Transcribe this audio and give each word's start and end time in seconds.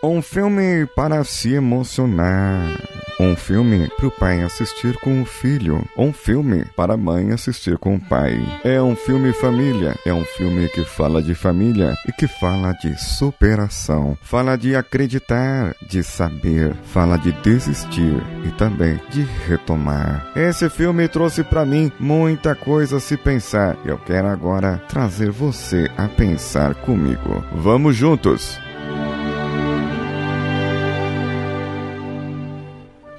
Um 0.00 0.22
filme 0.22 0.86
para 0.94 1.24
se 1.24 1.54
emocionar. 1.54 2.80
Um 3.18 3.34
filme 3.34 3.90
para 3.96 4.06
o 4.06 4.10
pai 4.12 4.42
assistir 4.42 4.94
com 5.00 5.20
o 5.20 5.24
filho. 5.24 5.84
Um 5.96 6.12
filme 6.12 6.64
para 6.76 6.94
a 6.94 6.96
mãe 6.96 7.32
assistir 7.32 7.76
com 7.78 7.96
o 7.96 8.00
pai. 8.00 8.40
É 8.62 8.80
um 8.80 8.94
filme 8.94 9.32
família. 9.32 9.96
É 10.06 10.14
um 10.14 10.24
filme 10.24 10.68
que 10.68 10.84
fala 10.84 11.20
de 11.20 11.34
família 11.34 11.96
e 12.06 12.12
que 12.12 12.28
fala 12.28 12.72
de 12.74 12.94
superação. 12.96 14.16
Fala 14.22 14.56
de 14.56 14.76
acreditar, 14.76 15.74
de 15.88 16.04
saber. 16.04 16.76
Fala 16.84 17.16
de 17.16 17.32
desistir 17.42 18.22
e 18.46 18.52
também 18.52 19.00
de 19.10 19.22
retomar. 19.48 20.30
Esse 20.36 20.70
filme 20.70 21.08
trouxe 21.08 21.42
para 21.42 21.66
mim 21.66 21.90
muita 21.98 22.54
coisa 22.54 22.98
a 22.98 23.00
se 23.00 23.16
pensar. 23.16 23.76
Eu 23.84 23.98
quero 23.98 24.28
agora 24.28 24.80
trazer 24.88 25.32
você 25.32 25.90
a 25.96 26.06
pensar 26.06 26.76
comigo. 26.76 27.44
Vamos 27.52 27.96
juntos! 27.96 28.67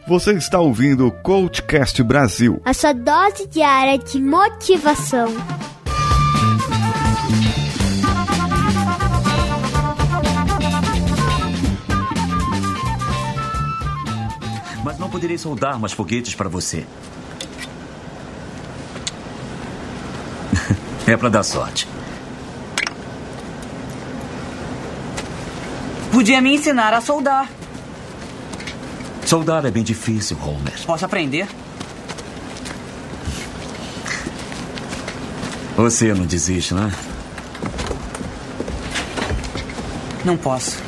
Você 0.10 0.34
está 0.34 0.60
ouvindo 0.60 1.06
o 1.06 1.12
Coachcast 1.12 2.02
Brasil. 2.02 2.60
A 2.66 2.74
sua 2.74 2.94
dose 2.94 3.46
diária 3.46 3.96
de 3.96 4.20
motivação. 4.20 5.28
Mas 14.84 14.98
não 14.98 15.12
poderei 15.12 15.38
soldar 15.38 15.80
mais 15.80 15.94
foguetes 15.94 16.34
para 16.34 16.50
você. 16.50 16.88
É 21.06 21.16
para 21.16 21.30
dar 21.30 21.44
sorte. 21.44 21.88
Podia 26.12 26.42
me 26.42 26.56
ensinar 26.56 26.96
a 26.96 27.02
soldar. 27.02 27.59
Soldar 29.30 29.64
é 29.64 29.70
bem 29.70 29.84
difícil, 29.84 30.36
Homer. 30.42 30.74
Posso 30.88 31.06
aprender? 31.06 31.48
Você 35.78 36.16
não 36.16 36.26
desiste, 36.26 36.74
né? 36.74 36.92
Não 40.26 40.36
posso. 40.36 40.82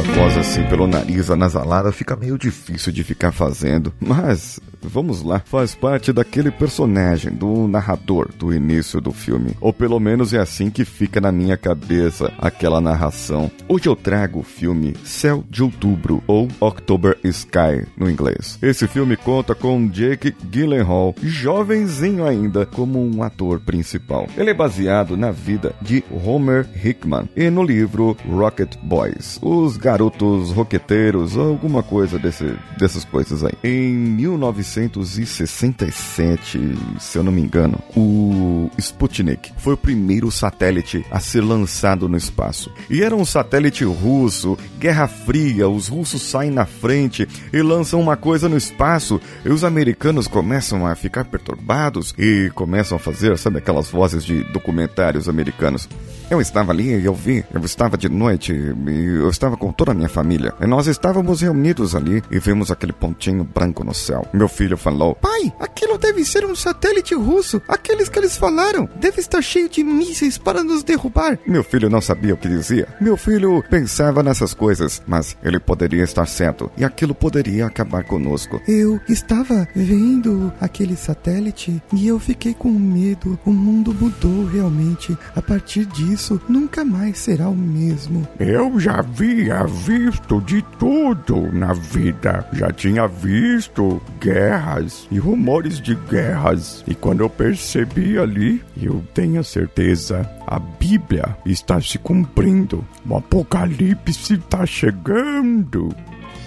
Essa 0.00 0.12
voz 0.12 0.36
assim 0.38 0.62
pelo 0.64 0.86
nariz 0.86 1.30
anasalada 1.30 1.92
fica 1.92 2.16
meio 2.16 2.38
difícil 2.38 2.90
de 2.90 3.04
ficar 3.04 3.32
fazendo, 3.32 3.92
mas 4.00 4.58
vamos 4.82 5.22
lá, 5.22 5.42
faz 5.44 5.74
parte 5.74 6.10
daquele 6.10 6.50
personagem, 6.50 7.32
do 7.32 7.68
narrador 7.68 8.30
do 8.34 8.52
início 8.52 8.98
do 8.98 9.12
filme. 9.12 9.54
Ou 9.60 9.74
pelo 9.74 10.00
menos 10.00 10.32
é 10.32 10.38
assim 10.38 10.70
que 10.70 10.86
fica 10.86 11.20
na 11.20 11.30
minha 11.30 11.56
cabeça 11.56 12.32
aquela 12.38 12.80
narração. 12.80 13.50
Hoje 13.68 13.88
eu 13.88 13.96
trago 13.96 14.40
o 14.40 14.42
filme 14.42 14.94
Céu 15.04 15.44
de 15.50 15.62
Outubro, 15.62 16.22
ou 16.26 16.48
October 16.60 17.18
Sky 17.24 17.86
no 17.94 18.08
inglês. 18.08 18.58
Esse 18.62 18.86
filme 18.86 19.18
conta 19.18 19.54
com 19.54 19.86
Jake 19.86 20.34
Gyllenhaal, 20.50 21.14
jovenzinho 21.22 22.26
ainda, 22.26 22.64
como 22.64 23.04
um 23.04 23.22
ator 23.22 23.60
principal. 23.60 24.26
Ele 24.34 24.50
é 24.50 24.54
baseado 24.54 25.14
na 25.14 25.30
vida 25.30 25.74
de 25.82 26.02
Homer 26.10 26.66
Hickman 26.82 27.28
e 27.36 27.50
no 27.50 27.62
livro 27.62 28.16
Rocket 28.26 28.76
Boys, 28.82 29.38
os 29.42 29.76
garotos 29.90 30.52
roqueteiros, 30.52 31.36
alguma 31.36 31.82
coisa 31.82 32.16
desse, 32.16 32.56
dessas 32.78 33.04
coisas 33.04 33.42
aí. 33.42 33.54
Em 33.64 33.92
1967, 33.92 36.78
se 37.00 37.18
eu 37.18 37.24
não 37.24 37.32
me 37.32 37.40
engano, 37.40 37.76
o 37.96 38.70
Sputnik 38.78 39.52
foi 39.58 39.74
o 39.74 39.76
primeiro 39.76 40.30
satélite 40.30 41.04
a 41.10 41.18
ser 41.18 41.40
lançado 41.40 42.08
no 42.08 42.16
espaço. 42.16 42.70
E 42.88 43.02
era 43.02 43.16
um 43.16 43.24
satélite 43.24 43.82
russo, 43.84 44.56
Guerra 44.78 45.08
Fria, 45.08 45.68
os 45.68 45.88
russos 45.88 46.22
saem 46.22 46.52
na 46.52 46.66
frente 46.66 47.26
e 47.52 47.60
lançam 47.60 48.00
uma 48.00 48.16
coisa 48.16 48.48
no 48.48 48.56
espaço 48.56 49.20
e 49.44 49.48
os 49.48 49.64
americanos 49.64 50.28
começam 50.28 50.86
a 50.86 50.94
ficar 50.94 51.24
perturbados 51.24 52.14
e 52.16 52.48
começam 52.54 52.94
a 52.94 53.00
fazer, 53.00 53.36
sabe, 53.38 53.58
aquelas 53.58 53.90
vozes 53.90 54.24
de 54.24 54.44
documentários 54.52 55.28
americanos. 55.28 55.88
Eu 56.30 56.40
estava 56.40 56.70
ali 56.70 56.94
e 56.94 57.04
eu 57.04 57.12
vi, 57.12 57.44
eu 57.52 57.64
estava 57.64 57.98
de 57.98 58.08
noite 58.08 58.52
eu 58.52 59.28
estava 59.28 59.56
com 59.56 59.72
toda 59.80 59.92
a 59.92 59.94
minha 59.94 60.10
família. 60.10 60.52
E 60.60 60.66
nós 60.66 60.86
estávamos 60.86 61.40
reunidos 61.40 61.94
ali 61.94 62.22
e 62.30 62.38
vimos 62.38 62.70
aquele 62.70 62.92
pontinho 62.92 63.44
branco 63.44 63.82
no 63.82 63.94
céu. 63.94 64.28
Meu 64.30 64.46
filho 64.46 64.76
falou: 64.76 65.14
Pai, 65.14 65.50
aquilo 65.58 65.96
deve 65.96 66.22
ser 66.22 66.44
um 66.44 66.54
satélite 66.54 67.14
russo. 67.14 67.62
Aqueles 67.66 68.10
que 68.10 68.18
eles 68.18 68.36
falaram. 68.36 68.86
Deve 68.96 69.22
estar 69.22 69.40
cheio 69.40 69.70
de 69.70 69.82
mísseis 69.82 70.36
para 70.36 70.62
nos 70.62 70.82
derrubar. 70.82 71.38
Meu 71.46 71.64
filho 71.64 71.88
não 71.88 72.02
sabia 72.02 72.34
o 72.34 72.36
que 72.36 72.46
dizia. 72.46 72.88
Meu 73.00 73.16
filho 73.16 73.64
pensava 73.70 74.22
nessas 74.22 74.52
coisas, 74.52 75.00
mas 75.06 75.34
ele 75.42 75.58
poderia 75.58 76.04
estar 76.04 76.26
certo 76.26 76.70
e 76.76 76.84
aquilo 76.84 77.14
poderia 77.14 77.64
acabar 77.64 78.04
conosco. 78.04 78.60
Eu 78.68 79.00
estava 79.08 79.66
vendo 79.74 80.52
aquele 80.60 80.94
satélite 80.94 81.82
e 81.94 82.06
eu 82.06 82.18
fiquei 82.18 82.52
com 82.52 82.70
medo. 82.70 83.38
O 83.46 83.50
mundo 83.50 83.96
mudou 83.98 84.44
realmente. 84.44 85.16
A 85.34 85.40
partir 85.40 85.86
disso, 85.86 86.38
nunca 86.46 86.84
mais 86.84 87.16
será 87.16 87.48
o 87.48 87.56
mesmo. 87.56 88.28
Eu 88.38 88.78
já 88.78 88.98
havia 88.98 89.69
visto 89.70 90.40
de 90.40 90.62
tudo 90.78 91.50
na 91.52 91.72
vida. 91.72 92.46
Já 92.52 92.70
tinha 92.70 93.06
visto 93.06 94.00
guerras 94.20 95.06
e 95.10 95.18
rumores 95.18 95.80
de 95.80 95.94
guerras. 95.94 96.84
E 96.86 96.94
quando 96.94 97.20
eu 97.20 97.30
percebi 97.30 98.18
ali, 98.18 98.62
eu 98.80 99.04
tenho 99.14 99.42
certeza, 99.42 100.28
a 100.46 100.58
Bíblia 100.58 101.36
está 101.46 101.80
se 101.80 101.98
cumprindo. 101.98 102.84
O 103.08 103.16
apocalipse 103.16 104.34
está 104.34 104.66
chegando. 104.66 105.94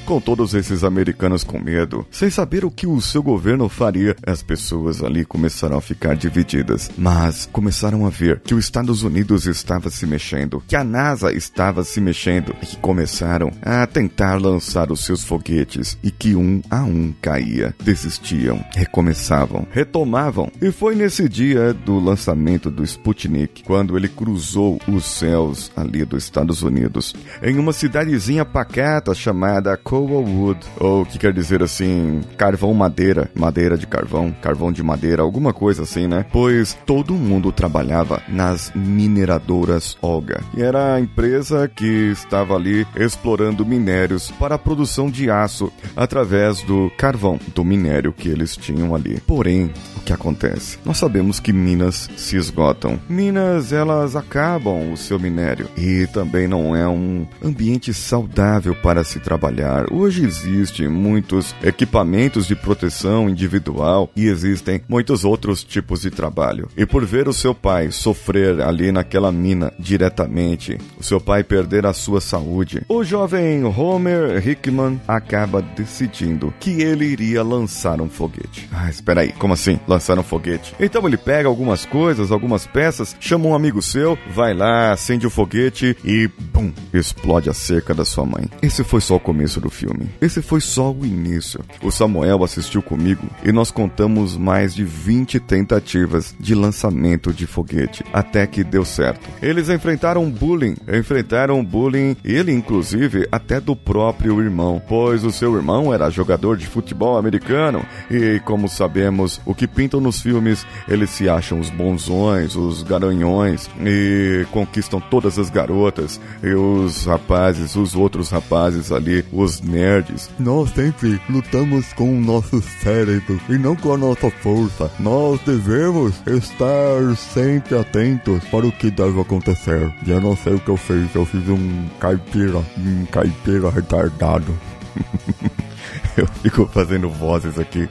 Com 0.06 0.20
todos 0.20 0.54
esses 0.54 0.84
americanos 0.84 1.46
com 1.46 1.58
medo, 1.58 2.06
sem 2.12 2.30
saber 2.30 2.66
o 2.66 2.72
que 2.72 2.86
o 2.86 3.00
seu 3.00 3.24
governo 3.24 3.70
faria, 3.70 4.14
as 4.28 4.44
pessoas 4.44 5.02
ali 5.02 5.24
começaram 5.24 5.78
a 5.78 5.82
ficar 5.82 6.14
divididas. 6.18 6.92
Mas 6.98 7.48
começaram 7.54 8.06
a 8.06 8.10
ver 8.10 8.42
que 8.42 8.54
os 8.54 8.66
Estados 8.66 9.02
Unidos 9.02 9.46
estava 9.46 9.90
se 9.90 10.06
mexendo, 10.06 10.62
que 10.68 10.76
a 10.76 10.84
NASA 10.84 11.32
estava 11.32 11.86
se 11.86 12.02
mexendo 12.02 12.54
e 12.62 12.66
que 12.66 12.78
começaram 12.78 13.50
a 13.62 13.88
tentar 13.88 14.42
lançar 14.42 14.92
os 14.92 15.06
seus 15.06 15.24
foguetes 15.24 15.98
e 16.04 16.12
que 16.12 16.36
um 16.36 16.62
a 16.70 16.84
um 16.84 17.14
caía, 17.22 17.74
desistiam, 17.82 18.62
recomeçavam, 18.76 19.66
retomavam. 19.72 20.52
E 20.62 20.70
foi 20.70 20.96
nesse 20.96 21.30
dia 21.30 21.74
do 21.74 21.98
lançamento 21.98 22.70
do 22.70 22.84
Sputnik, 22.84 23.64
quando 23.64 23.96
ele 23.96 24.10
cruzou 24.10 24.82
os 24.86 25.06
céus 25.06 25.72
ali 25.78 26.04
dos 26.04 26.26
Estados 26.26 26.62
Unidos, 26.62 27.16
em 27.42 27.58
uma 27.58 27.72
cidadezinha 27.72 28.44
pacata 28.44 29.16
chamada 29.16 29.78
Coalwood, 29.94 30.60
ou 30.80 31.06
que 31.06 31.20
quer 31.20 31.32
dizer 31.32 31.62
assim, 31.62 32.22
carvão 32.36 32.74
madeira, 32.74 33.30
madeira 33.36 33.78
de 33.78 33.86
carvão, 33.86 34.36
carvão 34.42 34.72
de 34.72 34.82
madeira, 34.82 35.22
alguma 35.22 35.54
coisa 35.54 35.84
assim, 35.84 36.08
né? 36.08 36.26
Pois 36.32 36.76
todo 36.84 37.14
mundo 37.14 37.52
trabalhava 37.52 38.20
nas 38.28 38.72
mineradoras 38.74 39.96
Olga. 40.02 40.42
E 40.58 40.64
era 40.64 40.96
a 40.96 41.00
empresa 41.00 41.68
que 41.68 41.86
estava 42.12 42.56
ali 42.56 42.88
explorando 42.96 43.64
minérios 43.64 44.32
para 44.32 44.56
a 44.56 44.58
produção 44.58 45.12
de 45.12 45.30
aço 45.30 45.72
através 45.96 46.64
do 46.64 46.92
carvão, 46.98 47.40
do 47.54 47.64
minério 47.64 48.12
que 48.12 48.30
eles 48.30 48.58
tinham 48.58 48.96
ali. 48.96 49.22
Porém, 49.28 49.72
o 49.96 50.00
que 50.02 50.12
acontece? 50.12 50.80
Nós 50.84 50.98
sabemos 50.98 51.40
que 51.40 51.54
minas 51.54 52.10
se 52.18 52.36
esgotam. 52.36 53.00
Minas, 53.08 53.72
elas 53.72 54.16
acabam 54.16 54.92
o 54.92 54.98
seu 54.98 55.20
minério 55.20 55.70
e 55.78 56.08
também 56.08 56.48
não 56.48 56.76
é 56.76 56.88
um 56.88 57.28
ambiente 57.44 57.94
saudável 57.94 58.74
para 58.74 59.04
se 59.04 59.20
trabalhar. 59.20 59.83
Hoje 59.92 60.26
existem 60.26 60.88
muitos 60.88 61.56
equipamentos 61.64 62.48
de 62.48 62.56
proteção 62.56 63.30
individual 63.30 64.10
e 64.16 64.28
existem 64.28 64.82
muitos 64.88 65.26
outros 65.26 65.64
tipos 65.64 66.02
de 66.02 66.12
trabalho. 66.12 66.70
E 66.78 66.86
por 66.86 67.06
ver 67.06 67.28
o 67.28 67.34
seu 67.34 67.54
pai 67.54 67.92
sofrer 67.92 68.62
ali 68.62 68.92
naquela 68.92 69.32
mina 69.32 69.74
diretamente, 69.80 70.78
o 71.00 71.04
seu 71.04 71.20
pai 71.20 71.44
perder 71.44 71.86
a 71.86 71.94
sua 71.94 72.22
saúde, 72.22 72.84
o 72.88 73.04
jovem 73.04 73.64
Homer 73.64 74.48
Hickman 74.48 75.00
acaba 75.08 75.62
decidindo 75.62 76.54
que 76.60 76.82
ele 76.82 77.06
iria 77.06 77.44
lançar 77.44 78.02
um 78.02 78.10
foguete. 78.10 78.70
Ah, 78.72 78.90
espera 78.90 79.22
aí, 79.22 79.32
como 79.34 79.54
assim? 79.54 79.80
Lançar 79.88 80.18
um 80.18 80.24
foguete? 80.24 80.76
Então 80.80 81.08
ele 81.08 81.18
pega 81.18 81.48
algumas 81.48 81.86
coisas, 81.86 82.32
algumas 82.32 82.66
peças, 82.68 83.16
chama 83.20 83.48
um 83.48 83.56
amigo 83.56 83.82
seu, 83.82 84.18
vai 84.34 84.54
lá, 84.54 84.92
acende 84.92 85.28
o 85.28 85.30
foguete 85.30 85.96
e, 86.04 86.30
bum, 86.54 86.72
explode 86.94 87.50
a 87.50 87.54
cerca 87.54 87.94
da 87.94 88.06
sua 88.06 88.26
mãe. 88.26 88.46
Esse 88.62 88.84
foi 88.84 89.02
só 89.02 89.16
o 89.16 89.20
começo 89.20 89.60
do 89.60 89.70
filme. 89.74 90.10
Esse 90.22 90.42
foi 90.42 90.62
só 90.62 90.92
o 90.92 91.06
início. 91.06 91.60
O 91.82 91.92
Samuel 91.92 92.44
assistiu 92.44 92.82
comigo 92.82 93.28
e 93.44 93.52
nós 93.52 93.72
contamos 93.72 94.38
mais 94.38 94.74
de 94.74 94.86
20 94.86 95.40
tentativas 95.40 96.36
de 96.40 96.56
lançamento 96.56 97.34
de 97.34 97.46
foguete, 97.46 98.04
até 98.14 98.48
que 98.48 98.64
deu 98.64 98.86
certo. 98.86 99.28
Eles 99.42 99.70
enfrentaram 99.70 100.30
bullying, 100.30 100.76
enfrentaram 100.88 101.64
bullying, 101.64 102.16
ele 102.24 102.52
inclusive 102.52 103.28
até 103.32 103.60
do 103.60 103.76
próprio 103.76 104.42
irmão, 104.42 104.82
pois 104.88 105.24
o 105.24 105.32
seu 105.32 105.56
irmão 105.56 105.94
era 105.94 106.10
jogador 106.10 106.56
de 106.56 106.68
futebol 106.68 107.18
americano 107.18 107.86
e, 108.10 108.40
como 108.46 108.70
sabemos, 108.70 109.42
o 109.46 109.56
que 109.56 109.68
pintam 109.68 110.00
nos 110.00 110.22
filmes, 110.22 110.66
eles 110.88 111.10
se 111.10 111.28
acham 111.28 111.60
os 111.60 111.70
bonzões, 111.70 112.56
os 112.56 112.84
garanhões 112.84 113.70
e 113.80 114.46
conquistam 114.52 115.00
todas 115.00 115.40
as 115.40 115.50
garotas 115.50 116.20
e 116.42 116.54
os 116.54 117.06
rapazes, 117.06 117.76
os 117.76 117.96
outros 117.96 118.30
rapazes 118.30 118.92
ali, 118.92 119.26
os 119.32 119.62
nerds. 119.64 120.30
Nós 120.40 120.70
sempre 120.72 121.20
lutamos 121.30 121.92
com 121.94 122.18
o 122.18 122.22
nosso 122.22 122.62
cérebro 122.62 123.40
e 123.50 123.58
não 123.58 123.76
com 123.76 123.94
a 123.94 123.98
nossa 123.98 124.30
força. 124.30 124.92
Nós 125.00 125.40
devemos 125.42 126.16
estar 126.28 127.16
sempre 127.16 127.78
atentos 127.78 128.44
para 128.46 128.68
o 128.68 128.72
que 128.72 128.92
deve 128.92 129.20
acontecer. 129.20 129.92
E 130.06 130.12
eu 130.12 130.22
não 130.22 130.36
sei 130.36 130.54
o 130.54 130.60
que 130.60 130.70
eu 130.70 130.78
fiz, 130.78 131.14
eu 131.16 131.26
fiz 131.26 131.48
um 131.50 131.88
caipira, 132.00 132.64
um 132.78 133.06
caipira 133.06 133.70
retardado. 133.70 134.54
eu 136.18 136.28
fico 136.42 136.70
fazendo 136.72 137.10
vozes 137.10 137.58
aqui. 137.58 137.88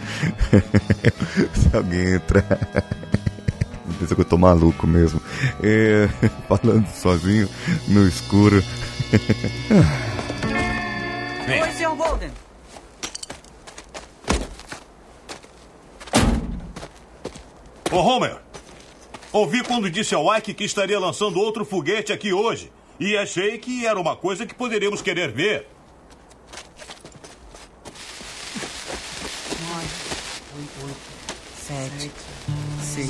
Se 1.54 1.76
alguém 1.76 2.14
entrar. 2.14 2.58
Pensa 3.98 4.14
que 4.14 4.20
eu 4.20 4.24
tô 4.24 4.38
maluco 4.38 4.86
mesmo. 4.86 5.20
É, 5.62 6.08
falando 6.48 6.86
sozinho 6.88 7.48
no 7.88 8.06
escuro. 8.06 8.62
Golden. 12.22 12.30
Ô 17.90 17.96
Homer, 17.96 18.38
ouvi 19.32 19.62
quando 19.62 19.90
disse 19.90 20.14
ao 20.14 20.34
Ike 20.36 20.54
que 20.54 20.64
estaria 20.64 20.98
lançando 20.98 21.38
outro 21.38 21.64
foguete 21.64 22.12
aqui 22.12 22.32
hoje. 22.32 22.72
E 23.00 23.16
achei 23.16 23.58
que 23.58 23.86
era 23.86 23.98
uma 23.98 24.14
coisa 24.14 24.46
que 24.46 24.54
poderíamos 24.54 25.02
querer 25.02 25.32
ver. 25.32 25.66
Sete, 31.56 32.10
seis. 32.82 33.08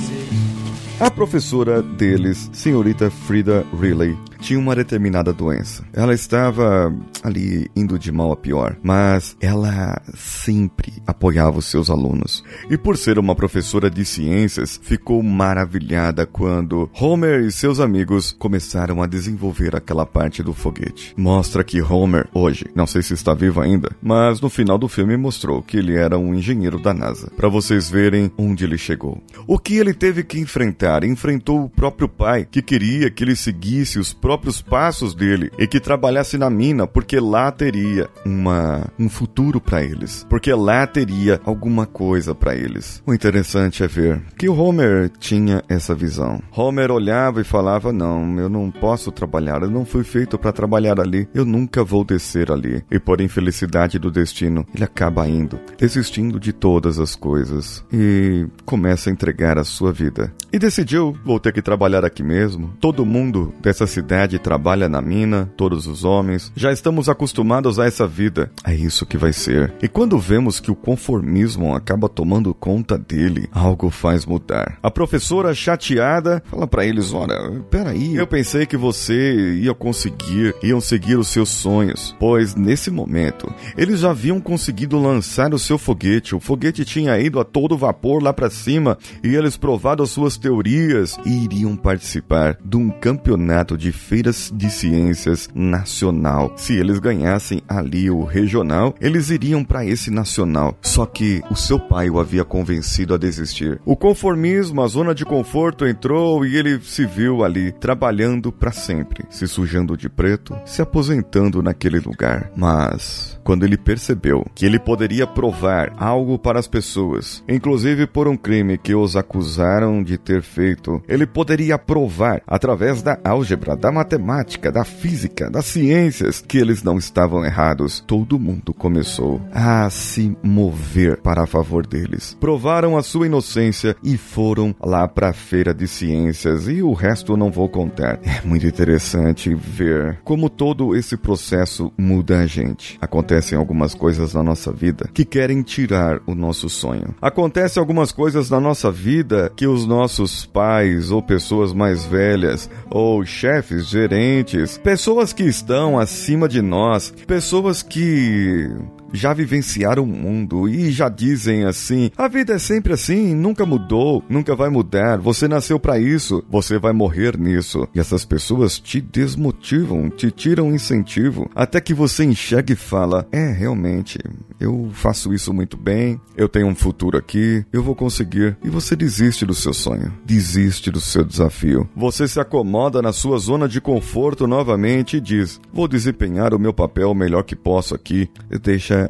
A 0.99 1.11
professora 1.11 1.81
deles, 1.81 2.49
senhorita 2.53 3.11
Frida 3.11 3.65
Riley, 3.79 4.17
tinha 4.43 4.59
uma 4.59 4.75
determinada 4.75 5.31
doença. 5.31 5.85
Ela 5.93 6.13
estava 6.13 6.93
ali 7.23 7.71
indo 7.73 7.97
de 7.97 8.11
mal 8.11 8.33
a 8.33 8.35
pior, 8.35 8.75
mas 8.83 9.37
ela 9.39 10.01
sempre 10.13 10.91
apoiava 11.07 11.59
os 11.59 11.65
seus 11.65 11.89
alunos. 11.89 12.43
E 12.69 12.77
por 12.77 12.97
ser 12.97 13.17
uma 13.17 13.35
professora 13.35 13.89
de 13.89 14.03
ciências, 14.03 14.77
ficou 14.83 15.23
maravilhada 15.23 16.25
quando 16.25 16.89
Homer 16.99 17.45
e 17.45 17.51
seus 17.53 17.79
amigos 17.79 18.35
começaram 18.37 19.01
a 19.01 19.07
desenvolver 19.07 19.77
aquela 19.77 20.05
parte 20.05 20.43
do 20.43 20.53
foguete. 20.53 21.13
Mostra 21.15 21.63
que 21.63 21.81
Homer, 21.81 22.27
hoje, 22.33 22.65
não 22.75 22.85
sei 22.85 23.01
se 23.01 23.13
está 23.13 23.33
vivo 23.33 23.61
ainda, 23.61 23.95
mas 24.01 24.41
no 24.41 24.49
final 24.49 24.77
do 24.77 24.89
filme 24.89 25.15
mostrou 25.15 25.61
que 25.61 25.77
ele 25.77 25.95
era 25.95 26.17
um 26.17 26.35
engenheiro 26.35 26.77
da 26.77 26.93
NASA, 26.93 27.31
para 27.37 27.47
vocês 27.47 27.89
verem 27.89 28.29
onde 28.37 28.65
ele 28.65 28.77
chegou. 28.77 29.23
O 29.47 29.57
que 29.57 29.77
ele 29.77 29.93
teve 29.93 30.21
que 30.21 30.37
enfrentar? 30.37 31.05
Enfrentou 31.05 31.63
o 31.63 31.69
próprio 31.69 32.09
pai, 32.09 32.45
que 32.49 32.61
queria 32.61 33.09
que 33.09 33.23
ele 33.23 33.37
seguisse 33.37 33.97
os 33.97 34.11
próprios 34.11 34.32
passos 34.61 35.13
dele 35.15 35.51
e 35.57 35.67
que 35.67 35.79
trabalhasse 35.79 36.37
na 36.37 36.49
mina, 36.49 36.87
porque 36.87 37.19
lá 37.19 37.51
teria 37.51 38.09
uma 38.25 38.91
um 38.99 39.09
futuro 39.09 39.59
para 39.59 39.83
eles, 39.83 40.25
porque 40.29 40.53
lá 40.53 40.85
teria 40.85 41.39
alguma 41.45 41.85
coisa 41.85 42.33
para 42.33 42.55
eles. 42.55 43.01
O 43.05 43.13
interessante 43.13 43.83
é 43.83 43.87
ver 43.87 44.21
que 44.37 44.49
o 44.49 44.55
Homer 44.55 45.09
tinha 45.19 45.63
essa 45.67 45.93
visão. 45.95 46.41
Homer 46.55 46.91
olhava 46.91 47.41
e 47.41 47.43
falava: 47.43 47.91
"Não, 47.91 48.39
eu 48.39 48.49
não 48.49 48.71
posso 48.71 49.11
trabalhar, 49.11 49.61
eu 49.61 49.69
não 49.69 49.85
fui 49.85 50.03
feito 50.03 50.37
para 50.37 50.51
trabalhar 50.51 50.99
ali, 50.99 51.27
eu 51.33 51.45
nunca 51.45 51.83
vou 51.83 52.03
descer 52.03 52.51
ali". 52.51 52.83
E 52.91 52.99
por 52.99 53.21
infelicidade 53.21 53.99
do 53.99 54.11
destino, 54.11 54.65
ele 54.73 54.83
acaba 54.83 55.27
indo, 55.27 55.59
desistindo 55.77 56.39
de 56.39 56.53
todas 56.53 56.99
as 56.99 57.15
coisas 57.15 57.83
e 57.91 58.45
começa 58.65 59.09
a 59.09 59.13
entregar 59.13 59.57
a 59.57 59.63
sua 59.63 59.91
vida. 59.91 60.33
E 60.51 60.59
decidiu: 60.59 61.17
vou 61.25 61.39
ter 61.39 61.51
que 61.51 61.61
trabalhar 61.61 62.05
aqui 62.05 62.23
mesmo. 62.23 62.73
Todo 62.79 63.05
mundo 63.05 63.53
dessa 63.61 63.87
cidade 63.87 64.22
trabalha 64.39 64.89
na 64.89 65.01
mina, 65.01 65.51
todos 65.57 65.87
os 65.87 66.03
homens. 66.03 66.51
Já 66.55 66.71
estamos 66.71 67.09
acostumados 67.09 67.79
a 67.79 67.85
essa 67.85 68.07
vida. 68.07 68.51
É 68.65 68.73
isso 68.73 69.05
que 69.05 69.17
vai 69.17 69.33
ser. 69.33 69.73
E 69.81 69.87
quando 69.87 70.17
vemos 70.17 70.59
que 70.59 70.71
o 70.71 70.75
conformismo 70.75 71.75
acaba 71.75 72.09
tomando 72.09 72.53
conta 72.53 72.97
dele, 72.97 73.49
algo 73.51 73.89
faz 73.89 74.25
mudar. 74.25 74.77
A 74.81 74.91
professora 74.91 75.53
chateada 75.53 76.41
fala 76.45 76.67
para 76.67 76.85
eles: 76.85 77.13
olha, 77.13 77.35
peraí, 77.69 78.15
eu 78.15 78.27
pensei 78.27 78.65
que 78.65 78.77
você 78.77 79.55
ia 79.55 79.73
conseguir, 79.73 80.55
iam 80.63 80.79
seguir 80.79 81.17
os 81.17 81.27
seus 81.27 81.49
sonhos, 81.49 82.15
pois 82.19 82.55
nesse 82.55 82.89
momento 82.89 83.51
eles 83.77 83.99
já 84.01 84.11
haviam 84.11 84.39
conseguido 84.39 84.99
lançar 84.99 85.53
o 85.53 85.59
seu 85.59 85.77
foguete. 85.77 86.35
O 86.35 86.39
foguete 86.39 86.85
tinha 86.85 87.19
ido 87.19 87.39
a 87.39 87.43
todo 87.43 87.77
vapor 87.77 88.21
lá 88.21 88.33
para 88.33 88.49
cima 88.49 88.97
e 89.23 89.35
eles 89.35 89.57
provado 89.57 90.03
as 90.03 90.09
suas 90.09 90.37
teorias 90.37 91.17
e 91.25 91.45
iriam 91.45 91.75
participar 91.75 92.57
de 92.63 92.77
um 92.77 92.89
campeonato 92.89 93.77
de 93.77 93.91
feiras 94.03 94.51
de 94.53 94.69
ciências 94.69 95.49
nacional. 95.55 96.53
Se 96.57 96.73
eles 96.73 96.99
ganhassem 96.99 97.61
ali 97.67 98.09
o 98.09 98.23
regional, 98.23 98.93
eles 98.99 99.29
iriam 99.29 99.63
para 99.63 99.85
esse 99.85 100.11
nacional. 100.11 100.77
Só 100.81 101.05
que 101.05 101.41
o 101.49 101.55
seu 101.55 101.79
pai 101.79 102.09
o 102.09 102.19
havia 102.19 102.43
convencido 102.43 103.13
a 103.13 103.17
desistir. 103.17 103.79
O 103.85 103.95
conformismo, 103.95 104.81
a 104.81 104.87
zona 104.87 105.15
de 105.15 105.25
conforto 105.25 105.85
entrou 105.85 106.45
e 106.45 106.55
ele 106.55 106.79
se 106.81 107.05
viu 107.05 107.43
ali 107.43 107.71
trabalhando 107.71 108.51
para 108.51 108.71
sempre, 108.71 109.25
se 109.29 109.47
sujando 109.47 109.97
de 109.97 110.09
preto, 110.09 110.55
se 110.65 110.81
aposentando 110.81 111.61
naquele 111.61 111.99
lugar. 111.99 112.51
Mas 112.55 113.39
quando 113.43 113.63
ele 113.63 113.77
percebeu 113.77 114.45
que 114.55 114.65
ele 114.65 114.79
poderia 114.79 115.27
provar 115.27 115.93
algo 115.97 116.39
para 116.39 116.59
as 116.59 116.67
pessoas, 116.67 117.43
inclusive 117.47 118.07
por 118.07 118.27
um 118.27 118.37
crime 118.37 118.77
que 118.77 118.95
os 118.95 119.15
acusaram 119.15 120.01
de 120.01 120.17
ter 120.17 120.41
feito, 120.41 121.01
ele 121.07 121.25
poderia 121.25 121.77
provar 121.77 122.41
através 122.47 123.01
da 123.01 123.19
álgebra, 123.23 123.75
da 123.75 123.91
matemática, 123.93 124.71
da 124.71 124.83
física, 124.83 125.49
das 125.49 125.65
ciências 125.65 126.43
que 126.45 126.57
eles 126.57 126.83
não 126.83 126.97
estavam 126.97 127.45
errados. 127.45 128.03
Todo 128.05 128.39
mundo 128.39 128.73
começou 128.73 129.41
a 129.51 129.89
se 129.89 130.35
mover 130.43 131.21
para 131.21 131.45
favor 131.45 131.85
deles. 131.85 132.35
Provaram 132.39 132.97
a 132.97 133.03
sua 133.03 133.27
inocência 133.27 133.95
e 134.03 134.17
foram 134.17 134.75
lá 134.83 135.07
para 135.07 135.29
a 135.29 135.33
feira 135.33 135.73
de 135.73 135.87
ciências 135.87 136.67
e 136.67 136.81
o 136.81 136.93
resto 136.93 137.33
eu 137.33 137.37
não 137.37 137.51
vou 137.51 137.69
contar. 137.69 138.19
É 138.23 138.41
muito 138.45 138.65
interessante 138.65 139.53
ver 139.53 140.19
como 140.23 140.49
todo 140.49 140.95
esse 140.95 141.15
processo 141.15 141.91
muda 141.97 142.39
a 142.39 142.47
gente. 142.47 142.97
Acontecem 142.99 143.57
algumas 143.57 143.93
coisas 143.93 144.33
na 144.33 144.41
nossa 144.41 144.71
vida 144.71 145.07
que 145.13 145.23
querem 145.23 145.61
tirar 145.61 146.19
o 146.25 146.33
nosso 146.33 146.67
sonho. 146.69 147.13
Acontecem 147.21 147.79
algumas 147.79 148.11
coisas 148.11 148.49
na 148.49 148.59
nossa 148.59 148.91
vida 148.91 149.51
que 149.55 149.67
os 149.67 149.85
nossos 149.85 150.45
pais 150.45 151.11
ou 151.11 151.21
pessoas 151.21 151.73
mais 151.73 152.05
velhas 152.05 152.69
ou 152.89 153.23
chefes, 153.25 153.82
gerentes, 153.89 154.77
pessoas 154.77 155.33
que 155.33 155.43
estão 155.43 155.99
acima 155.99 156.47
de 156.47 156.61
nós, 156.61 157.13
pessoas 157.25 157.81
que 157.81 158.69
já 159.13 159.33
vivenciaram 159.33 160.03
o 160.03 160.07
mundo 160.07 160.67
e 160.67 160.91
já 160.91 161.07
dizem 161.07 161.65
assim: 161.65 162.09
a 162.17 162.27
vida 162.27 162.53
é 162.53 162.59
sempre 162.59 162.93
assim, 162.93 163.35
nunca 163.35 163.65
mudou, 163.65 164.23
nunca 164.27 164.55
vai 164.55 164.69
mudar, 164.69 165.17
você 165.19 165.47
nasceu 165.47 165.79
para 165.79 165.99
isso, 165.99 166.43
você 166.49 166.79
vai 166.79 166.91
morrer 166.91 167.37
nisso. 167.37 167.87
E 167.93 167.99
essas 167.99 168.25
pessoas 168.25 168.79
te 168.79 168.99
desmotivam, 168.99 170.09
te 170.09 170.31
tiram 170.31 170.73
incentivo, 170.73 171.49
até 171.55 171.79
que 171.79 171.93
você 171.93 172.23
enxerga 172.23 172.73
e 172.73 172.75
fala: 172.75 173.27
é, 173.31 173.51
realmente, 173.51 174.17
eu 174.59 174.89
faço 174.93 175.33
isso 175.33 175.53
muito 175.53 175.77
bem, 175.77 176.19
eu 176.35 176.49
tenho 176.49 176.67
um 176.67 176.75
futuro 176.75 177.17
aqui, 177.17 177.63
eu 177.71 177.83
vou 177.83 177.95
conseguir. 177.95 178.57
E 178.63 178.69
você 178.69 178.95
desiste 178.95 179.45
do 179.45 179.53
seu 179.53 179.73
sonho, 179.73 180.13
desiste 180.25 180.89
do 180.89 180.99
seu 180.99 181.23
desafio. 181.23 181.87
Você 181.95 182.27
se 182.27 182.39
acomoda 182.39 183.01
na 183.01 183.13
sua 183.13 183.37
zona 183.37 183.67
de 183.67 183.79
conforto 183.79 184.47
novamente 184.47 185.17
e 185.17 185.21
diz: 185.21 185.61
vou 185.71 185.87
desempenhar 185.87 186.53
o 186.53 186.59
meu 186.59 186.73
papel 186.73 187.11
o 187.11 187.15
melhor 187.15 187.43
que 187.43 187.55
posso 187.55 187.93
aqui, 187.93 188.29
e 188.49 188.57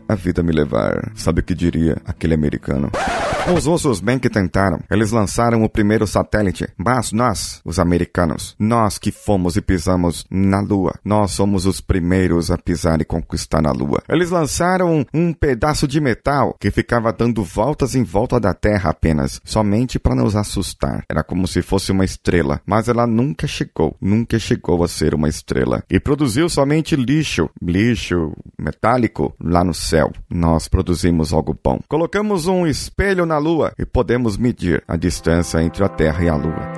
a 0.07 0.15
vida 0.15 0.43
me 0.43 0.51
levar. 0.51 1.11
Sabe 1.15 1.41
o 1.41 1.43
que 1.43 1.53
diria 1.53 1.97
aquele 2.05 2.33
americano? 2.33 2.91
Os 3.51 3.65
russos 3.65 3.99
bem 3.99 4.17
que 4.17 4.29
tentaram. 4.29 4.79
Eles 4.89 5.11
lançaram 5.11 5.63
o 5.63 5.69
primeiro 5.69 6.07
satélite, 6.07 6.65
mas 6.77 7.11
nós, 7.11 7.59
os 7.65 7.77
americanos, 7.77 8.55
nós 8.57 8.97
que 8.97 9.11
fomos 9.11 9.57
e 9.57 9.61
pisamos 9.61 10.25
na 10.31 10.61
Lua, 10.61 10.93
nós 11.03 11.31
somos 11.31 11.65
os 11.65 11.81
primeiros 11.81 12.49
a 12.49 12.57
pisar 12.57 13.01
e 13.01 13.05
conquistar 13.05 13.67
a 13.67 13.71
Lua. 13.71 14.01
Eles 14.07 14.31
lançaram 14.31 15.05
um 15.13 15.33
pedaço 15.33 15.85
de 15.87 15.99
metal 15.99 16.55
que 16.57 16.71
ficava 16.71 17.11
dando 17.11 17.43
voltas 17.43 17.95
em 17.95 18.03
volta 18.03 18.39
da 18.39 18.53
Terra 18.53 18.91
apenas, 18.91 19.41
somente 19.43 19.99
para 19.99 20.15
nos 20.15 20.37
assustar. 20.37 21.03
Era 21.09 21.21
como 21.21 21.45
se 21.45 21.61
fosse 21.61 21.91
uma 21.91 22.05
estrela, 22.05 22.61
mas 22.65 22.87
ela 22.87 23.05
nunca 23.05 23.45
chegou, 23.45 23.95
nunca 23.99 24.39
chegou 24.39 24.83
a 24.83 24.87
ser 24.87 25.13
uma 25.13 25.27
estrela. 25.27 25.83
E 25.89 25.99
produziu 25.99 26.47
somente 26.47 26.95
lixo, 26.95 27.49
lixo 27.61 28.31
metálico 28.57 29.35
lá 29.39 29.65
no 29.65 29.73
céu. 29.83 30.11
Nós 30.29 30.67
produzimos 30.67 31.33
algo 31.33 31.57
bom. 31.63 31.79
Colocamos 31.87 32.47
um 32.47 32.65
espelho 32.65 33.25
na 33.25 33.37
Lua 33.37 33.73
e 33.77 33.85
podemos 33.85 34.37
medir 34.37 34.83
a 34.87 34.95
distância 34.95 35.61
entre 35.61 35.83
a 35.83 35.89
Terra 35.89 36.23
e 36.23 36.29
a 36.29 36.35
Lua. 36.35 36.71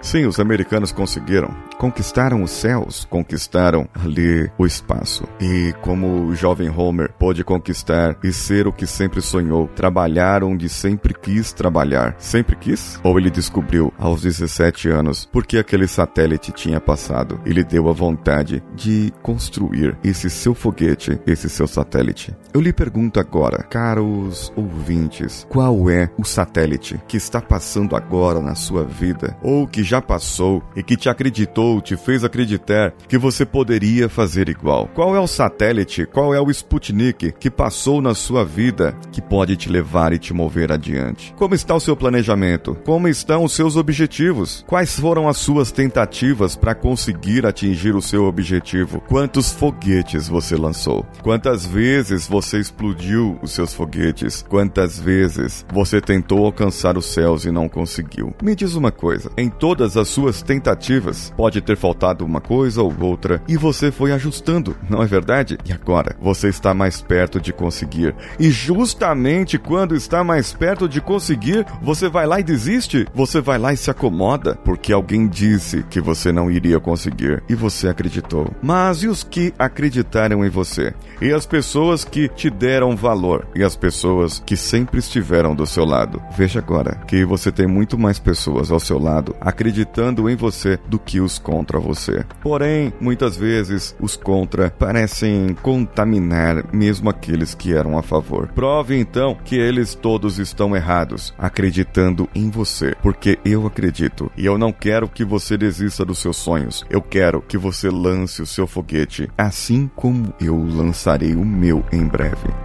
Sim, 0.00 0.26
os 0.26 0.38
americanos 0.38 0.92
conseguiram. 0.92 1.48
Conquistaram 1.84 2.42
os 2.42 2.50
céus, 2.50 3.06
conquistaram 3.10 3.86
ali 3.94 4.50
o 4.56 4.64
espaço. 4.64 5.28
E 5.38 5.74
como 5.82 6.28
o 6.28 6.34
jovem 6.34 6.70
Homer 6.70 7.12
pôde 7.18 7.44
conquistar 7.44 8.16
e 8.24 8.32
ser 8.32 8.66
o 8.66 8.72
que 8.72 8.86
sempre 8.86 9.20
sonhou, 9.20 9.68
trabalhar 9.68 10.42
onde 10.42 10.66
sempre 10.66 11.12
quis 11.12 11.52
trabalhar. 11.52 12.16
Sempre 12.16 12.56
quis? 12.56 12.98
Ou 13.04 13.18
ele 13.18 13.28
descobriu 13.28 13.92
aos 13.98 14.22
17 14.22 14.88
anos 14.88 15.28
porque 15.30 15.58
aquele 15.58 15.86
satélite 15.86 16.52
tinha 16.52 16.80
passado 16.80 17.38
e 17.44 17.50
lhe 17.52 17.62
deu 17.62 17.90
a 17.90 17.92
vontade 17.92 18.62
de 18.74 19.12
construir 19.22 19.94
esse 20.02 20.30
seu 20.30 20.54
foguete, 20.54 21.20
esse 21.26 21.50
seu 21.50 21.66
satélite. 21.66 22.34
Eu 22.54 22.62
lhe 22.62 22.72
pergunto 22.72 23.20
agora, 23.20 23.62
caros 23.62 24.50
ouvintes, 24.56 25.46
qual 25.50 25.90
é 25.90 26.08
o 26.16 26.24
satélite 26.24 26.98
que 27.06 27.18
está 27.18 27.42
passando 27.42 27.94
agora 27.94 28.40
na 28.40 28.54
sua 28.54 28.84
vida 28.84 29.36
ou 29.42 29.66
que 29.66 29.82
já 29.82 30.00
passou 30.00 30.62
e 30.74 30.82
que 30.82 30.96
te 30.96 31.10
acreditou, 31.10 31.73
te 31.80 31.96
fez 31.96 32.24
acreditar 32.24 32.92
que 33.08 33.18
você 33.18 33.44
poderia 33.44 34.08
fazer 34.08 34.48
igual? 34.48 34.88
Qual 34.94 35.14
é 35.14 35.20
o 35.20 35.26
satélite, 35.26 36.06
qual 36.06 36.34
é 36.34 36.40
o 36.40 36.50
Sputnik 36.50 37.32
que 37.38 37.50
passou 37.50 38.00
na 38.00 38.14
sua 38.14 38.44
vida 38.44 38.96
que 39.12 39.20
pode 39.20 39.56
te 39.56 39.68
levar 39.68 40.12
e 40.12 40.18
te 40.18 40.32
mover 40.32 40.72
adiante? 40.72 41.34
Como 41.36 41.54
está 41.54 41.74
o 41.74 41.80
seu 41.80 41.96
planejamento? 41.96 42.76
Como 42.84 43.08
estão 43.08 43.44
os 43.44 43.52
seus 43.52 43.76
objetivos? 43.76 44.64
Quais 44.66 44.98
foram 44.98 45.28
as 45.28 45.36
suas 45.36 45.72
tentativas 45.72 46.56
para 46.56 46.74
conseguir 46.74 47.46
atingir 47.46 47.94
o 47.94 48.02
seu 48.02 48.24
objetivo? 48.24 49.00
Quantos 49.08 49.52
foguetes 49.52 50.28
você 50.28 50.56
lançou? 50.56 51.04
Quantas 51.22 51.66
vezes 51.66 52.26
você 52.26 52.58
explodiu 52.58 53.38
os 53.42 53.52
seus 53.52 53.72
foguetes? 53.74 54.44
Quantas 54.48 54.98
vezes 54.98 55.64
você 55.72 56.00
tentou 56.00 56.44
alcançar 56.44 56.96
os 56.96 57.06
céus 57.06 57.44
e 57.44 57.50
não 57.50 57.68
conseguiu? 57.68 58.34
Me 58.42 58.54
diz 58.54 58.74
uma 58.74 58.90
coisa: 58.90 59.30
em 59.36 59.48
todas 59.48 59.96
as 59.96 60.08
suas 60.08 60.42
tentativas, 60.42 61.32
pode 61.36 61.60
ter 61.64 61.76
faltado 61.76 62.24
uma 62.24 62.40
coisa 62.40 62.82
ou 62.82 62.94
outra 63.00 63.42
e 63.48 63.56
você 63.56 63.90
foi 63.90 64.12
ajustando, 64.12 64.76
não 64.88 65.02
é 65.02 65.06
verdade? 65.06 65.58
E 65.64 65.72
agora 65.72 66.16
você 66.20 66.48
está 66.48 66.74
mais 66.74 67.00
perto 67.00 67.40
de 67.40 67.52
conseguir. 67.52 68.14
E 68.38 68.50
justamente 68.50 69.58
quando 69.58 69.94
está 69.94 70.22
mais 70.22 70.52
perto 70.52 70.88
de 70.88 71.00
conseguir, 71.00 71.66
você 71.82 72.08
vai 72.08 72.26
lá 72.26 72.40
e 72.40 72.44
desiste? 72.44 73.06
Você 73.14 73.40
vai 73.40 73.58
lá 73.58 73.72
e 73.72 73.76
se 73.76 73.90
acomoda 73.90 74.58
porque 74.64 74.92
alguém 74.92 75.26
disse 75.26 75.84
que 75.90 76.00
você 76.00 76.32
não 76.32 76.50
iria 76.50 76.78
conseguir 76.78 77.42
e 77.48 77.54
você 77.54 77.88
acreditou. 77.88 78.50
Mas 78.62 79.02
e 79.02 79.08
os 79.08 79.22
que 79.22 79.52
acreditaram 79.58 80.44
em 80.44 80.50
você? 80.50 80.94
E 81.20 81.32
as 81.32 81.46
pessoas 81.46 82.04
que 82.04 82.28
te 82.28 82.50
deram 82.50 82.96
valor? 82.96 83.46
E 83.54 83.62
as 83.62 83.76
pessoas 83.76 84.42
que 84.44 84.56
sempre 84.56 84.98
estiveram 84.98 85.54
do 85.54 85.66
seu 85.66 85.84
lado? 85.84 86.22
Veja 86.36 86.58
agora 86.58 86.96
que 87.06 87.24
você 87.24 87.50
tem 87.50 87.66
muito 87.66 87.98
mais 87.98 88.18
pessoas 88.18 88.70
ao 88.70 88.80
seu 88.80 88.98
lado 88.98 89.34
acreditando 89.40 90.28
em 90.28 90.36
você 90.36 90.78
do 90.88 90.98
que 90.98 91.20
os 91.20 91.38
contra 91.44 91.78
você. 91.78 92.24
Porém, 92.40 92.92
muitas 92.98 93.36
vezes 93.36 93.94
os 94.00 94.16
contra 94.16 94.70
parecem 94.70 95.54
contaminar 95.62 96.64
mesmo 96.72 97.10
aqueles 97.10 97.54
que 97.54 97.72
eram 97.72 97.96
a 97.96 98.02
favor. 98.02 98.48
Prove 98.48 98.98
então 98.98 99.36
que 99.44 99.56
eles 99.56 99.94
todos 99.94 100.38
estão 100.38 100.74
errados, 100.74 101.34
acreditando 101.38 102.28
em 102.34 102.50
você, 102.50 102.96
porque 103.02 103.38
eu 103.44 103.66
acredito 103.66 104.32
e 104.36 104.46
eu 104.46 104.56
não 104.56 104.72
quero 104.72 105.08
que 105.08 105.24
você 105.24 105.56
desista 105.56 106.04
dos 106.04 106.18
seus 106.18 106.38
sonhos. 106.38 106.84
Eu 106.88 107.02
quero 107.02 107.42
que 107.42 107.58
você 107.58 107.90
lance 107.90 108.40
o 108.40 108.46
seu 108.46 108.66
foguete, 108.66 109.30
assim 109.36 109.90
como 109.94 110.32
eu 110.40 110.56
lançarei 110.56 111.34
o 111.34 111.44
meu 111.44 111.84
em 111.92 112.06
breve. 112.06 112.63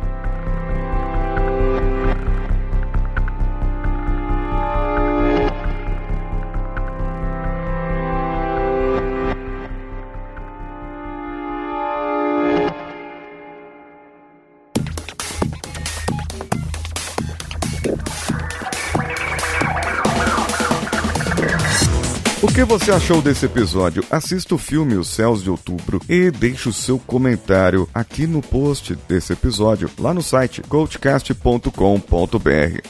Você 22.70 22.92
achou 22.92 23.20
desse 23.20 23.48
episódio? 23.48 24.04
Assista 24.12 24.54
o 24.54 24.58
filme 24.60 24.94
Os 24.94 25.08
Céus 25.08 25.42
de 25.42 25.50
Outubro 25.50 26.00
e 26.08 26.30
deixe 26.30 26.70
o 26.70 26.74
seu 26.74 27.00
comentário 27.00 27.90
aqui 27.92 28.28
no 28.28 28.44
post 28.44 28.96
desse 29.08 29.34
episódio, 29.34 29.90
lá 29.98 30.14
no 30.14 30.22
site 30.22 30.62
coachcast.com.br. 30.62 31.72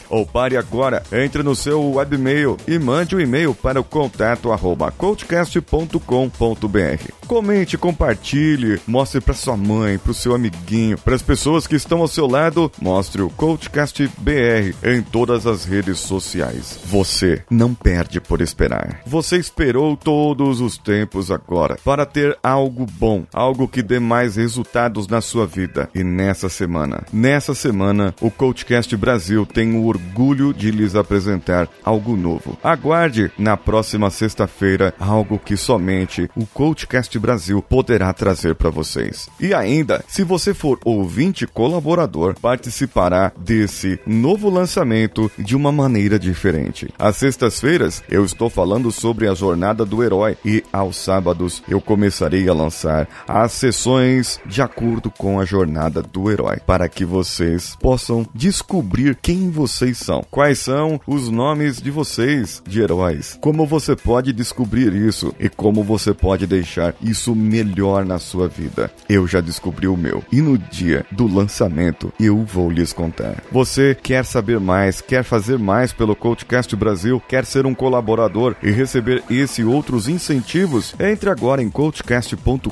Ou 0.09 0.25
pare 0.25 0.57
agora, 0.57 1.01
entre 1.13 1.43
no 1.43 1.55
seu 1.55 1.93
webmail 1.93 2.57
e 2.67 2.77
mande 2.77 3.15
um 3.15 3.21
e-mail 3.21 3.55
para 3.55 3.79
o 3.79 3.83
contato 3.85 4.51
arroba 4.51 4.91
coachcast.com.br. 4.91 7.13
Comente, 7.25 7.77
compartilhe, 7.77 8.81
mostre 8.85 9.21
para 9.21 9.33
sua 9.33 9.55
mãe, 9.55 9.97
para 9.97 10.11
o 10.11 10.15
seu 10.15 10.35
amiguinho, 10.35 10.97
para 10.97 11.15
as 11.15 11.21
pessoas 11.21 11.67
que 11.67 11.75
estão 11.75 12.01
ao 12.01 12.07
seu 12.07 12.27
lado, 12.27 12.69
mostre 12.81 13.21
o 13.21 13.29
Coachcast 13.29 14.11
BR 14.17 14.75
em 14.83 15.01
todas 15.01 15.47
as 15.47 15.63
redes 15.63 15.99
sociais. 15.99 16.79
Você 16.85 17.43
não 17.49 17.73
perde 17.73 18.19
por 18.19 18.41
esperar. 18.41 19.01
Você 19.05 19.37
esperou 19.69 19.95
todos 19.95 20.61
os 20.61 20.79
tempos 20.79 21.29
agora 21.29 21.77
para 21.85 22.03
ter 22.03 22.35
algo 22.41 22.87
bom, 22.87 23.23
algo 23.31 23.67
que 23.67 23.83
dê 23.83 23.99
mais 23.99 24.35
resultados 24.35 25.07
na 25.07 25.21
sua 25.21 25.45
vida. 25.45 25.87
E 25.93 26.03
nessa 26.03 26.49
semana, 26.49 27.03
nessa 27.13 27.53
semana, 27.53 28.15
o 28.19 28.31
Coachcast 28.31 28.97
Brasil 28.97 29.45
tem 29.45 29.75
o 29.75 29.85
orgulho 29.85 30.55
de 30.55 30.71
lhes 30.71 30.95
apresentar 30.95 31.69
algo 31.83 32.17
novo. 32.17 32.57
Aguarde 32.63 33.31
na 33.37 33.55
próxima 33.55 34.09
sexta-feira 34.09 34.91
algo 34.99 35.37
que 35.37 35.55
somente 35.55 36.27
o 36.35 36.47
Coachcast 36.47 37.19
Brasil 37.19 37.61
poderá 37.61 38.11
trazer 38.11 38.55
para 38.55 38.71
vocês. 38.71 39.29
E 39.39 39.53
ainda, 39.53 40.03
se 40.07 40.23
você 40.23 40.51
for 40.51 40.79
ouvinte 40.83 41.45
colaborador, 41.45 42.33
participará 42.41 43.31
desse 43.37 43.99
novo 44.03 44.49
lançamento 44.49 45.31
de 45.37 45.55
uma 45.55 45.71
maneira 45.71 46.17
diferente. 46.17 46.91
Às 46.97 47.17
sextas-feiras, 47.17 48.03
eu 48.09 48.25
estou 48.25 48.49
falando 48.49 48.91
sobre 48.91 49.27
a 49.27 49.35
jornada 49.35 49.58
do 49.85 50.03
herói 50.03 50.37
e 50.45 50.63
aos 50.71 50.95
sábados 50.95 51.61
eu 51.67 51.81
começarei 51.81 52.47
a 52.47 52.53
lançar 52.53 53.07
as 53.27 53.51
sessões 53.51 54.39
de 54.45 54.61
acordo 54.61 55.11
com 55.11 55.39
a 55.39 55.45
jornada 55.45 56.01
do 56.01 56.31
herói, 56.31 56.59
para 56.65 56.87
que 56.87 57.03
vocês 57.03 57.75
possam 57.79 58.25
descobrir 58.33 59.17
quem 59.21 59.49
vocês 59.49 59.97
são, 59.97 60.23
quais 60.31 60.59
são 60.59 60.99
os 61.05 61.29
nomes 61.29 61.81
de 61.81 61.91
vocês 61.91 62.61
de 62.65 62.81
heróis, 62.81 63.37
como 63.41 63.65
você 63.65 63.95
pode 63.95 64.31
descobrir 64.31 64.93
isso 64.93 65.33
e 65.39 65.49
como 65.49 65.83
você 65.83 66.13
pode 66.13 66.47
deixar 66.47 66.95
isso 67.01 67.35
melhor 67.35 68.05
na 68.05 68.17
sua 68.17 68.47
vida. 68.47 68.89
Eu 69.09 69.27
já 69.27 69.41
descobri 69.41 69.87
o 69.87 69.97
meu 69.97 70.23
e 70.31 70.41
no 70.41 70.57
dia 70.57 71.05
do 71.11 71.27
lançamento 71.27 72.13
eu 72.19 72.43
vou 72.45 72.69
lhes 72.69 72.93
contar. 72.93 73.43
Você 73.51 73.95
quer 74.01 74.23
saber 74.23 74.59
mais, 74.59 75.01
quer 75.01 75.23
fazer 75.23 75.59
mais 75.59 75.91
pelo 75.91 76.15
Coachcast 76.15 76.75
Brasil, 76.75 77.21
quer 77.27 77.45
ser 77.45 77.65
um 77.65 77.75
colaborador 77.75 78.55
e 78.63 78.71
receber 78.71 79.23
esse 79.49 79.61
e 79.61 79.65
outros 79.65 80.07
incentivos? 80.07 80.93
Entre 80.99 81.29
agora 81.29 81.61
em 81.61 81.69
coachcast.com.br 81.69 82.69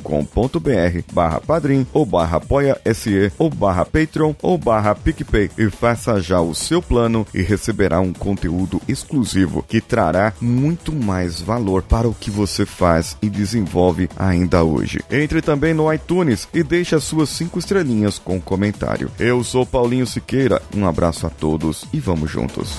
barra 1.12 1.40
padrim 1.40 1.86
ou 1.92 2.06
barra 2.06 2.38
apoia 2.38 2.80
se 2.94 3.32
ou 3.38 3.50
barra 3.50 3.84
patreon 3.84 4.32
ou 4.40 4.56
barra 4.56 4.94
picpay 4.94 5.50
e 5.58 5.68
faça 5.68 6.20
já 6.20 6.40
o 6.40 6.54
seu 6.54 6.80
plano 6.80 7.26
e 7.34 7.42
receberá 7.42 8.00
um 8.00 8.12
conteúdo 8.12 8.80
exclusivo 8.88 9.64
que 9.66 9.80
trará 9.80 10.32
muito 10.40 10.92
mais 10.92 11.40
valor 11.40 11.82
para 11.82 12.08
o 12.08 12.14
que 12.14 12.30
você 12.30 12.64
faz 12.64 13.16
e 13.20 13.28
desenvolve 13.28 14.08
ainda 14.16 14.62
hoje. 14.62 15.00
Entre 15.10 15.42
também 15.42 15.74
no 15.74 15.92
iTunes 15.92 16.48
e 16.54 16.62
deixe 16.62 16.94
as 16.94 17.04
suas 17.04 17.28
cinco 17.28 17.58
estrelinhas 17.58 18.18
com 18.18 18.40
comentário. 18.40 19.10
Eu 19.18 19.42
sou 19.42 19.66
Paulinho 19.66 20.06
Siqueira, 20.06 20.62
um 20.74 20.86
abraço 20.86 21.26
a 21.26 21.30
todos 21.30 21.84
e 21.92 21.98
vamos 21.98 22.30
juntos. 22.30 22.78